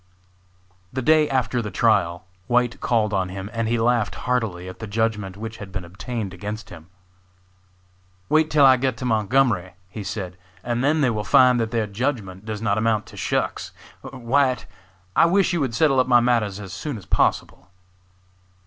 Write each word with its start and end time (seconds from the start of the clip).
The 0.91 1.03
day 1.03 1.29
after 1.29 1.61
the 1.61 1.69
trial 1.69 2.25
White 2.47 2.79
called 2.81 3.13
on 3.13 3.29
him 3.29 3.51
and 3.53 3.67
he 3.67 3.77
laughed 3.77 4.15
heartily 4.25 4.67
at 4.67 4.79
the 4.79 4.87
judgment 4.87 5.37
which 5.37 5.57
had 5.57 5.71
been 5.71 5.85
obtained 5.85 6.33
against 6.33 6.71
him. 6.71 6.87
"Wait 8.27 8.49
till 8.49 8.65
I 8.65 8.77
get 8.77 8.97
to 8.97 9.05
Montgomery," 9.05 9.75
he 9.89 10.03
said, 10.03 10.37
"and 10.63 10.83
then 10.83 11.01
they 11.01 11.11
will 11.11 11.23
find 11.23 11.59
that 11.59 11.69
their 11.69 11.85
judgment 11.85 12.45
does 12.45 12.63
not 12.63 12.79
amount 12.79 13.05
to 13.05 13.15
shucks. 13.15 13.73
White, 14.01 14.65
I 15.15 15.27
wish 15.27 15.53
you 15.53 15.59
would 15.59 15.75
settle 15.75 15.99
up 15.99 16.07
my 16.07 16.19
matters 16.19 16.59
as 16.59 16.73
soon 16.73 16.97
as 16.97 17.05
possible." 17.05 17.67